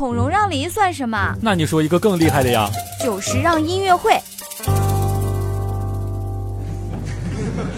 [0.00, 1.36] 孔融让梨算什么？
[1.42, 2.66] 那你说一个更厉害的呀？
[3.04, 4.12] 九十让音乐会。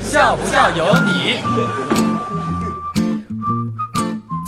[0.05, 1.41] 笑不笑由你。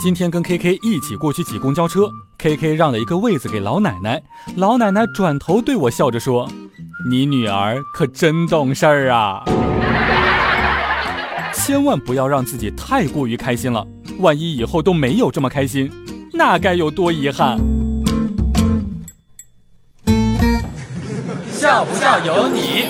[0.01, 4.23] 今天跟 K K 一起过去挤公交车，K K 让了一个位子给老奶奶，
[4.55, 6.49] 老奶奶转头对我笑着说
[7.11, 9.43] ：“你女儿可真懂事儿啊！”
[11.51, 13.85] 千万不要让自己太过于开心了，
[14.19, 15.91] 万一以后都没有这么开心，
[16.37, 17.57] 那该有多遗憾。
[21.49, 22.89] 笑不笑由你。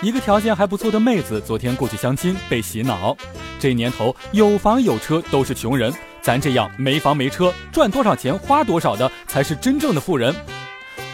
[0.00, 3.14] 一个条件还不错的妹子，昨天过去相亲被洗脑。
[3.60, 10.34] 这年头有房有车都是穷人，咱这样没房没车，赚多少钱花多少的才是真正的富人。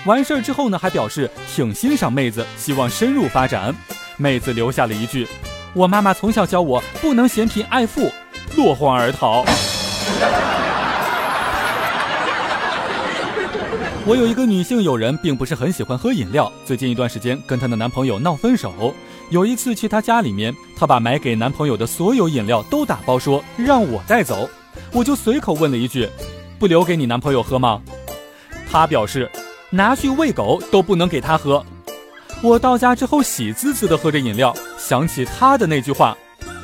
[0.06, 3.74] 完事儿之后呢，还表示挺欣赏妹子，希望深入发展。
[4.18, 5.26] 妹子留下了一句
[5.74, 8.08] ：“我妈妈从小教我不能嫌贫爱富，
[8.56, 9.44] 落荒而逃。”
[14.06, 16.52] 我有一个女性友人，并不是很喜欢喝饮料。
[16.66, 18.94] 最近一段时间跟她的男朋友闹分手。
[19.30, 24.47] 有一次去她家里面，她把买给男朋友的所有饮料都打包，说让我带走。
[24.92, 26.06] 我就随口问了一句
[26.60, 27.80] ：“不留给你男朋友喝吗？”
[28.70, 29.30] 她表示
[29.70, 31.64] ：“拿去喂狗都不能给他喝。”
[32.42, 36.14] 我到家之后喜滋滋的喝着饮料，想起她的那句话，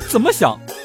[0.07, 0.59] 怎么想